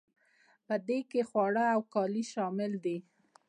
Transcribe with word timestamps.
په 0.67 0.75
دې 0.87 0.99
کې 1.09 1.21
خواړه 1.29 1.63
او 1.75 1.81
کالي 1.93 2.23
شامل 2.33 2.71
دي. 2.85 2.97